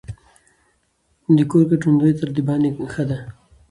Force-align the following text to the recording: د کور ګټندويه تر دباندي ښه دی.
د 1.37 1.39
کور 1.49 1.63
ګټندويه 1.71 2.15
تر 2.19 2.29
دباندي 2.35 2.69
ښه 2.93 3.03
دی. 3.09 3.19